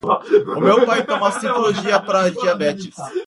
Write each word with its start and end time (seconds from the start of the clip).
O 0.55 0.59
meu 0.59 0.83
pai 0.85 1.05
toma 1.05 1.31
sitagliptina 1.31 2.01
para 2.01 2.21
a 2.21 2.29
diabetes 2.29 2.95